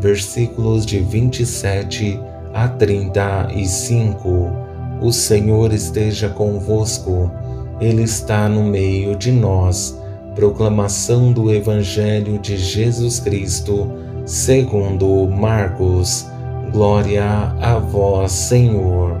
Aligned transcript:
versículos 0.00 0.86
de 0.86 1.00
27 1.00 2.20
a 2.54 2.68
35. 2.68 4.50
O 5.00 5.12
Senhor 5.12 5.72
esteja 5.72 6.28
convosco, 6.28 7.30
Ele 7.80 8.02
está 8.02 8.48
no 8.48 8.64
meio 8.64 9.16
de 9.16 9.30
nós. 9.30 9.96
Proclamação 10.34 11.32
do 11.32 11.52
Evangelho 11.52 12.38
de 12.38 12.56
Jesus 12.56 13.18
Cristo, 13.20 13.90
segundo 14.24 15.28
Marcos. 15.28 16.26
Glória 16.72 17.24
a 17.60 17.78
vós, 17.78 18.32
Senhor. 18.32 19.20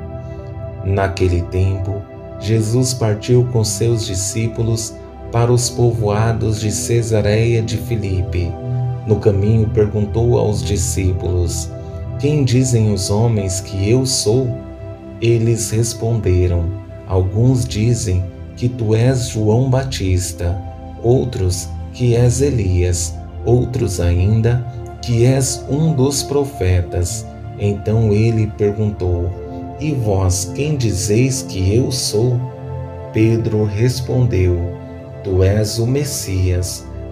Naquele 0.84 1.42
tempo, 1.42 2.02
Jesus 2.38 2.94
partiu 2.94 3.48
com 3.52 3.64
seus 3.64 4.06
discípulos 4.06 4.94
para 5.32 5.52
os 5.52 5.68
povoados 5.68 6.60
de 6.60 6.70
Cesareia 6.70 7.60
de 7.60 7.76
Filipe 7.76 8.52
no 9.08 9.16
caminho, 9.16 9.68
perguntou 9.70 10.38
aos 10.38 10.62
discípulos: 10.62 11.70
Quem 12.20 12.44
dizem 12.44 12.92
os 12.92 13.10
homens 13.10 13.60
que 13.60 13.90
eu 13.90 14.04
sou? 14.04 14.46
Eles 15.20 15.70
responderam: 15.70 16.66
Alguns 17.08 17.66
dizem 17.66 18.22
que 18.54 18.68
tu 18.68 18.94
és 18.94 19.30
João 19.30 19.70
Batista, 19.70 20.60
outros 21.02 21.68
que 21.92 22.14
és 22.14 22.42
Elias, 22.42 23.14
outros 23.44 23.98
ainda 23.98 24.64
que 25.00 25.24
és 25.24 25.64
um 25.70 25.94
dos 25.94 26.22
profetas. 26.22 27.26
Então 27.58 28.12
ele 28.12 28.46
perguntou: 28.58 29.30
E 29.80 29.92
vós 29.92 30.52
quem 30.54 30.76
dizeis 30.76 31.42
que 31.42 31.74
eu 31.74 31.90
sou? 31.90 32.38
Pedro 33.12 33.64
respondeu: 33.64 34.58
Tu 35.24 35.42
és 35.42 35.78
o 35.78 35.86
Messias. 35.86 36.87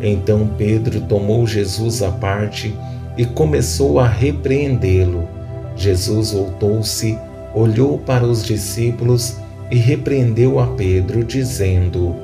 Então 0.00 0.48
Pedro 0.58 1.00
tomou 1.02 1.46
Jesus 1.46 2.02
à 2.02 2.10
parte 2.10 2.74
e 3.16 3.24
começou 3.24 3.98
a 3.98 4.06
repreendê-lo. 4.06 5.26
Jesus 5.74 6.32
voltou-se, 6.32 7.18
olhou 7.54 7.98
para 7.98 8.24
os 8.24 8.44
discípulos 8.44 9.36
e 9.70 9.76
repreendeu 9.76 10.60
a 10.60 10.66
Pedro, 10.68 11.24
dizendo: 11.24 12.14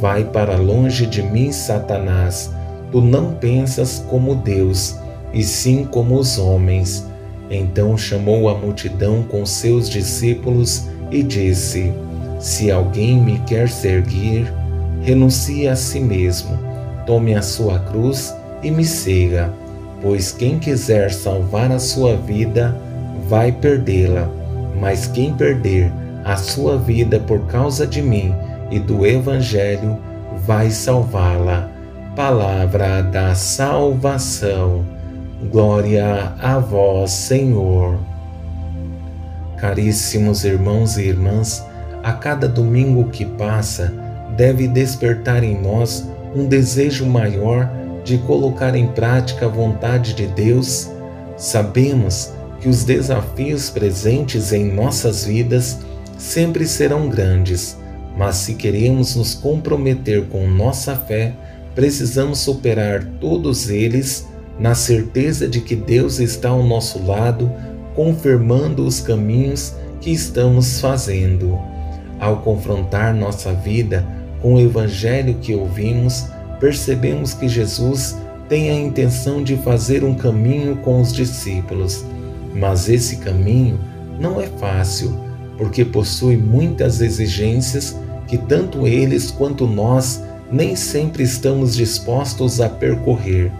Vai 0.00 0.24
para 0.24 0.56
longe 0.56 1.06
de 1.06 1.22
mim, 1.22 1.50
Satanás. 1.50 2.50
Tu 2.92 3.00
não 3.00 3.32
pensas 3.32 4.04
como 4.08 4.34
Deus, 4.34 4.96
e 5.32 5.42
sim 5.42 5.84
como 5.84 6.18
os 6.18 6.38
homens. 6.38 7.06
Então 7.50 7.96
chamou 7.96 8.48
a 8.48 8.54
multidão 8.54 9.22
com 9.22 9.44
seus 9.46 9.88
discípulos 9.88 10.86
e 11.10 11.22
disse: 11.22 11.92
Se 12.38 12.70
alguém 12.70 13.18
me 13.18 13.38
quer 13.40 13.68
seguir, 13.68 14.52
renuncie 15.02 15.66
a 15.68 15.74
si 15.74 16.00
mesmo 16.00 16.67
tome 17.08 17.34
a 17.34 17.40
sua 17.40 17.78
cruz 17.78 18.36
e 18.62 18.70
me 18.70 18.84
siga, 18.84 19.50
pois 20.02 20.30
quem 20.30 20.58
quiser 20.58 21.10
salvar 21.10 21.72
a 21.72 21.78
sua 21.78 22.14
vida 22.14 22.78
vai 23.26 23.50
perdê-la, 23.50 24.28
mas 24.78 25.06
quem 25.06 25.32
perder 25.32 25.90
a 26.22 26.36
sua 26.36 26.76
vida 26.76 27.18
por 27.18 27.46
causa 27.46 27.86
de 27.86 28.02
mim 28.02 28.34
e 28.70 28.78
do 28.78 29.06
Evangelho 29.06 29.98
vai 30.46 30.70
salvá-la. 30.70 31.70
Palavra 32.14 33.00
da 33.00 33.34
salvação. 33.34 34.84
Glória 35.50 36.34
a 36.38 36.58
vós, 36.58 37.10
Senhor. 37.12 37.98
Caríssimos 39.56 40.44
irmãos 40.44 40.98
e 40.98 41.04
irmãs, 41.04 41.64
a 42.02 42.12
cada 42.12 42.46
domingo 42.46 43.08
que 43.08 43.24
passa, 43.24 43.94
deve 44.36 44.68
despertar 44.68 45.42
em 45.42 45.58
nós 45.58 46.06
um 46.38 46.46
desejo 46.46 47.04
maior 47.04 47.68
de 48.04 48.18
colocar 48.18 48.74
em 48.76 48.86
prática 48.86 49.46
a 49.46 49.48
vontade 49.48 50.14
de 50.14 50.26
Deus, 50.26 50.88
sabemos 51.36 52.32
que 52.60 52.68
os 52.68 52.84
desafios 52.84 53.70
presentes 53.70 54.52
em 54.52 54.72
nossas 54.72 55.24
vidas 55.24 55.78
sempre 56.16 56.66
serão 56.66 57.08
grandes, 57.08 57.76
mas 58.16 58.36
se 58.36 58.54
queremos 58.54 59.16
nos 59.16 59.34
comprometer 59.34 60.26
com 60.28 60.46
nossa 60.48 60.96
fé, 60.96 61.34
precisamos 61.74 62.38
superar 62.38 63.04
todos 63.20 63.68
eles 63.68 64.26
na 64.58 64.74
certeza 64.74 65.46
de 65.46 65.60
que 65.60 65.76
Deus 65.76 66.18
está 66.18 66.48
ao 66.48 66.62
nosso 66.62 67.04
lado, 67.04 67.52
confirmando 67.94 68.84
os 68.84 69.00
caminhos 69.00 69.74
que 70.00 70.10
estamos 70.10 70.80
fazendo. 70.80 71.58
Ao 72.18 72.38
confrontar 72.38 73.14
nossa 73.14 73.52
vida 73.52 74.17
com 74.40 74.54
o 74.54 74.60
evangelho 74.60 75.34
que 75.34 75.54
ouvimos, 75.54 76.26
percebemos 76.60 77.34
que 77.34 77.48
Jesus 77.48 78.16
tem 78.48 78.70
a 78.70 78.74
intenção 78.74 79.42
de 79.42 79.56
fazer 79.56 80.02
um 80.02 80.14
caminho 80.14 80.76
com 80.76 81.00
os 81.00 81.12
discípulos, 81.12 82.04
mas 82.54 82.88
esse 82.88 83.16
caminho 83.16 83.78
não 84.18 84.40
é 84.40 84.46
fácil, 84.46 85.18
porque 85.56 85.84
possui 85.84 86.36
muitas 86.36 87.00
exigências 87.00 87.96
que 88.26 88.38
tanto 88.38 88.86
eles 88.86 89.30
quanto 89.30 89.66
nós 89.66 90.22
nem 90.50 90.74
sempre 90.74 91.22
estamos 91.22 91.76
dispostos 91.76 92.60
a 92.60 92.68
percorrer, 92.68 93.52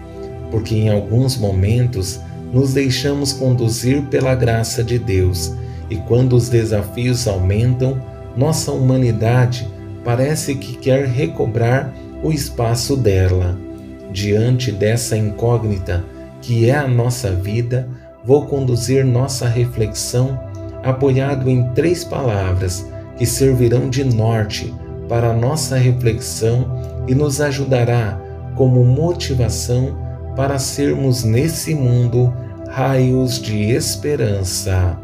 porque 0.50 0.74
em 0.74 0.88
alguns 0.88 1.36
momentos 1.36 2.20
nos 2.52 2.72
deixamos 2.72 3.32
conduzir 3.32 4.02
pela 4.04 4.34
graça 4.34 4.82
de 4.82 4.98
Deus 4.98 5.52
e 5.90 5.96
quando 5.96 6.34
os 6.34 6.48
desafios 6.48 7.26
aumentam, 7.26 8.00
nossa 8.36 8.72
humanidade 8.72 9.68
parece 10.08 10.54
que 10.54 10.74
quer 10.74 11.04
recobrar 11.04 11.92
o 12.22 12.32
espaço 12.32 12.96
dela. 12.96 13.58
Diante 14.10 14.72
dessa 14.72 15.14
incógnita 15.14 16.02
que 16.40 16.70
é 16.70 16.74
a 16.74 16.88
nossa 16.88 17.30
vida, 17.30 17.86
vou 18.24 18.46
conduzir 18.46 19.04
nossa 19.04 19.46
reflexão 19.46 20.40
apoiado 20.82 21.50
em 21.50 21.62
três 21.74 22.04
palavras 22.04 22.88
que 23.18 23.26
servirão 23.26 23.90
de 23.90 24.02
norte 24.02 24.74
para 25.10 25.34
nossa 25.34 25.76
reflexão 25.76 27.04
e 27.06 27.14
nos 27.14 27.38
ajudará 27.38 28.18
como 28.54 28.82
motivação 28.86 29.94
para 30.34 30.58
sermos 30.58 31.22
nesse 31.22 31.74
mundo 31.74 32.32
raios 32.70 33.38
de 33.38 33.72
esperança. 33.72 34.98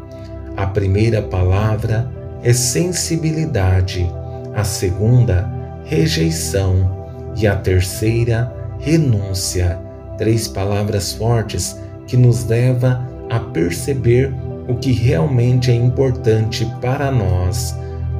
A 0.57 0.65
primeira 0.65 1.21
palavra 1.21 2.11
é 2.41 2.51
sensibilidade 2.53 4.11
a 4.55 4.63
segunda, 4.63 5.51
rejeição 5.83 7.07
e 7.35 7.45
a 7.45 7.55
terceira, 7.55 8.51
renúncia. 8.79 9.77
Três 10.17 10.47
palavras 10.47 11.13
fortes 11.13 11.77
que 12.07 12.15
nos 12.15 12.45
leva 12.45 13.05
a 13.29 13.39
perceber 13.39 14.33
o 14.67 14.75
que 14.75 14.91
realmente 14.93 15.69
é 15.69 15.75
importante 15.75 16.65
para 16.81 17.11
nós. 17.11 17.75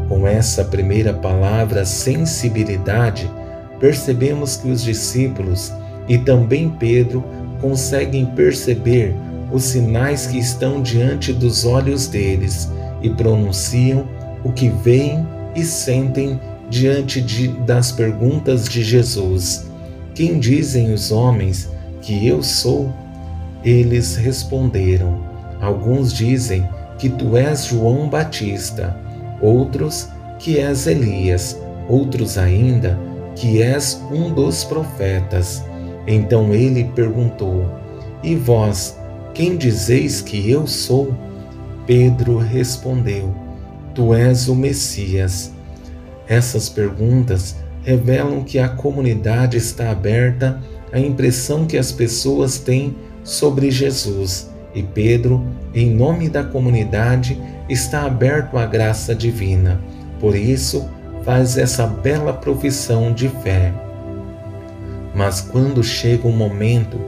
Com 0.10 0.28
essa 0.28 0.64
primeira 0.66 1.14
palavra, 1.14 1.86
sensibilidade, 1.86 3.32
percebemos 3.80 4.58
que 4.58 4.70
os 4.70 4.84
discípulos 4.84 5.74
e 6.08 6.18
também 6.18 6.70
Pedro 6.70 7.24
conseguem 7.62 8.26
perceber 8.26 9.16
os 9.52 9.64
sinais 9.64 10.28
que 10.28 10.38
estão 10.38 10.82
diante 10.82 11.32
dos 11.32 11.66
olhos 11.66 12.08
deles 12.08 12.70
e 13.02 13.10
pronunciam 13.10 14.08
o 14.44 14.52
que 14.52 14.70
veem 14.70 15.26
e 15.56 15.64
sentem 15.64 16.40
diante 16.70 17.22
de, 17.22 17.48
das 17.48 17.92
perguntas 17.92 18.66
de 18.66 18.84
Jesus: 18.84 19.66
Quem 20.14 20.40
dizem 20.40 20.94
os 20.94 21.12
homens 21.12 21.70
que 22.02 22.28
eu 22.28 22.44
sou? 22.44 22.94
Eles 23.64 24.16
responderam: 24.16 25.20
Alguns 25.62 26.14
dizem 26.14 26.68
que 26.98 27.10
tu 27.10 27.36
és 27.38 27.66
João 27.66 28.10
Batista, 28.10 28.96
outros 29.42 30.10
que 30.40 30.60
és 30.60 30.86
Elias, 30.88 31.60
outros 31.88 32.38
ainda 32.38 33.00
que 33.36 33.62
és 33.62 34.02
um 34.12 34.34
dos 34.34 34.64
profetas. 34.64 35.64
Então 36.08 36.54
ele 36.54 36.86
perguntou: 36.96 37.66
E 38.24 38.36
vós, 38.36 38.98
quem 39.34 39.58
dizeis 39.58 40.22
que 40.22 40.50
eu 40.50 40.66
sou? 40.68 41.14
Pedro 41.86 42.38
respondeu: 42.38 43.45
Tu 43.96 44.14
és 44.14 44.50
o 44.50 44.56
Messias. 44.56 45.54
Essas 46.28 46.68
perguntas 46.68 47.56
revelam 47.82 48.44
que 48.44 48.60
a 48.60 48.68
comunidade 48.68 49.56
está 49.56 49.90
aberta 49.90 50.62
à 50.92 51.00
impressão 51.00 51.66
que 51.66 51.78
as 51.78 51.94
pessoas 51.94 52.60
têm 52.60 52.94
sobre 53.24 53.72
Jesus 53.72 54.50
e 54.74 54.84
Pedro, 54.84 55.46
em 55.74 55.90
nome 55.90 56.28
da 56.28 56.44
comunidade, 56.44 57.42
está 57.70 58.06
aberto 58.06 58.58
à 58.58 58.66
graça 58.66 59.16
divina. 59.16 59.80
Por 60.20 60.36
isso, 60.36 60.86
faz 61.24 61.58
essa 61.58 61.88
bela 61.88 62.34
profissão 62.34 63.14
de 63.14 63.30
fé. 63.30 63.74
Mas 65.16 65.40
quando 65.40 65.82
chega 65.82 66.28
um 66.28 66.36
momento 66.36 67.00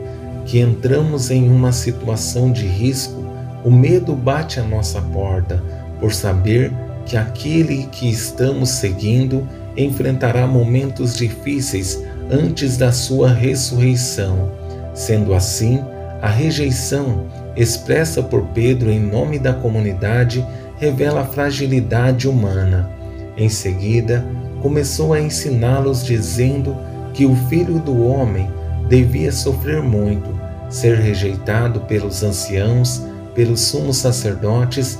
que 0.45 0.61
entramos 0.61 1.29
em 1.29 1.49
uma 1.49 1.73
situação 1.73 2.49
de 2.49 2.65
risco, 2.65 3.25
o 3.65 3.69
medo 3.69 4.15
bate 4.15 4.61
à 4.61 4.63
nossa 4.63 5.01
porta 5.01 5.61
por 5.99 6.13
saber 6.13 6.71
que 7.05 7.15
aquele 7.15 7.87
que 7.87 8.09
estamos 8.09 8.69
seguindo 8.69 9.47
enfrentará 9.75 10.45
momentos 10.45 11.15
difíceis 11.15 12.03
antes 12.29 12.77
da 12.77 12.91
sua 12.91 13.31
ressurreição. 13.31 14.51
Sendo 14.93 15.33
assim, 15.33 15.79
a 16.21 16.29
rejeição 16.29 17.25
expressa 17.55 18.21
por 18.21 18.43
Pedro 18.47 18.91
em 18.91 18.99
nome 18.99 19.39
da 19.39 19.53
comunidade 19.53 20.45
revela 20.77 21.21
a 21.21 21.25
fragilidade 21.25 22.27
humana. 22.27 22.89
Em 23.37 23.49
seguida, 23.49 24.25
começou 24.61 25.13
a 25.13 25.21
ensiná-los 25.21 26.03
dizendo 26.03 26.75
que 27.13 27.25
o 27.25 27.35
filho 27.47 27.79
do 27.79 28.03
homem 28.03 28.49
devia 28.89 29.31
sofrer 29.31 29.81
muito, 29.81 30.29
ser 30.69 30.97
rejeitado 30.97 31.81
pelos 31.81 32.23
anciãos, 32.23 33.03
pelos 33.33 33.61
sumos 33.61 33.97
sacerdotes 33.97 34.99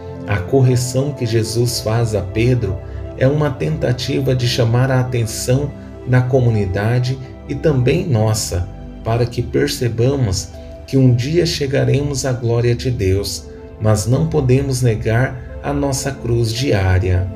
A 0.27 0.37
correção 0.37 1.11
que 1.11 1.25
Jesus 1.25 1.81
faz 1.81 2.15
a 2.15 2.21
Pedro 2.21 2.77
é 3.17 3.27
uma 3.27 3.49
tentativa 3.49 4.35
de 4.35 4.47
chamar 4.47 4.89
a 4.91 4.99
atenção 4.99 5.71
da 6.07 6.21
comunidade 6.21 7.17
e 7.47 7.55
também 7.55 8.07
nossa, 8.07 8.67
para 9.03 9.25
que 9.25 9.41
percebamos 9.41 10.49
que 10.87 10.97
um 10.97 11.13
dia 11.13 11.45
chegaremos 11.45 12.25
à 12.25 12.33
glória 12.33 12.75
de 12.75 12.89
Deus, 12.89 13.45
mas 13.79 14.07
não 14.07 14.27
podemos 14.27 14.81
negar 14.81 15.59
a 15.63 15.73
nossa 15.73 16.11
cruz 16.11 16.51
diária. 16.51 17.27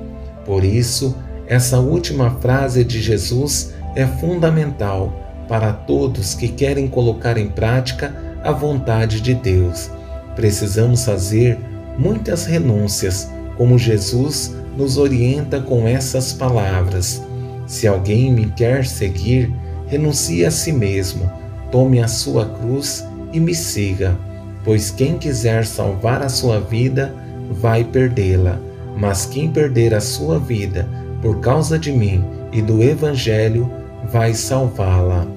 Por 0.45 0.63
isso, 0.63 1.15
essa 1.47 1.79
última 1.79 2.31
frase 2.41 2.83
de 2.83 3.01
Jesus 3.01 3.73
é 3.95 4.05
fundamental 4.05 5.13
para 5.47 5.71
todos 5.71 6.33
que 6.33 6.47
querem 6.47 6.87
colocar 6.87 7.37
em 7.37 7.47
prática 7.47 8.13
a 8.43 8.51
vontade 8.51 9.21
de 9.21 9.33
Deus. 9.33 9.89
Precisamos 10.35 11.05
fazer 11.05 11.57
muitas 11.97 12.45
renúncias, 12.45 13.30
como 13.57 13.77
Jesus 13.77 14.53
nos 14.77 14.97
orienta 14.97 15.59
com 15.62 15.88
essas 15.88 16.33
palavras: 16.33 17.21
Se 17.65 17.88
alguém 17.88 18.31
me 18.31 18.47
quer 18.47 18.86
seguir, 18.86 19.53
renuncie 19.88 20.45
a 20.45 20.51
si 20.51 20.71
mesmo, 20.71 21.30
tome 21.71 22.01
a 22.01 22.07
sua 22.07 22.45
cruz 22.45 23.06
e 23.31 23.39
me 23.39 23.53
siga, 23.53 24.18
pois 24.63 24.89
quem 24.89 25.18
quiser 25.18 25.65
salvar 25.65 26.21
a 26.21 26.30
sua 26.30 26.59
vida 26.59 27.13
vai 27.51 27.83
perdê-la, 27.83 28.59
mas 28.97 29.25
quem 29.25 29.51
perder 29.51 29.94
a 29.94 30.01
sua 30.01 30.39
vida 30.39 30.88
por 31.21 31.39
causa 31.39 31.77
de 31.77 31.92
mim 31.92 32.24
e 32.51 32.62
do 32.62 32.81
Evangelho 32.81 33.69
vai 34.12 34.33
salvá-la. 34.33 35.27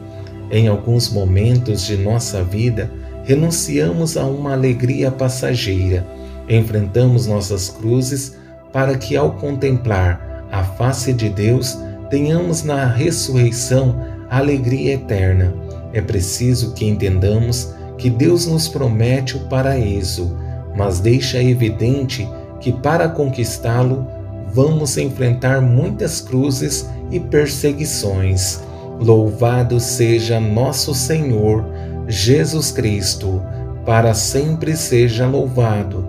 Em 0.51 0.69
alguns 0.69 1.11
momentos 1.11 1.85
de 1.87 1.97
nossa 1.97 2.43
vida, 2.43 2.91
renunciamos 3.25 4.17
a 4.17 4.25
uma 4.25 4.53
alegria 4.53 5.11
passageira, 5.11 6.07
enfrentamos 6.49 7.27
nossas 7.27 7.69
cruzes 7.69 8.37
para 8.73 8.97
que, 8.97 9.17
ao 9.17 9.33
contemplar 9.33 10.47
a 10.51 10.63
face 10.63 11.13
de 11.13 11.29
Deus, 11.29 11.79
tenhamos 12.11 12.63
na 12.63 12.87
ressurreição 12.87 14.01
a 14.31 14.39
alegria 14.39 14.95
eterna. 14.95 15.53
É 15.93 16.01
preciso 16.01 16.73
que 16.73 16.87
entendamos 16.87 17.73
que 17.97 18.09
Deus 18.09 18.47
nos 18.47 18.69
promete 18.69 19.37
o 19.37 19.41
paraíso, 19.49 20.37
mas 20.77 21.01
deixa 21.01 21.43
evidente 21.43 22.29
que 22.61 22.73
para 22.73 23.09
conquistá-lo 23.09 24.07
vamos 24.53 24.97
enfrentar 24.97 25.61
muitas 25.61 26.21
cruzes 26.21 26.89
e 27.11 27.19
perseguições. 27.19 28.61
Louvado 29.01 29.79
seja 29.79 30.41
nosso 30.41 30.95
Senhor 30.95 31.65
Jesus 32.07 32.73
Cristo, 32.73 33.43
para 33.85 34.15
sempre 34.15 34.77
seja 34.77 35.27
louvado. 35.27 36.09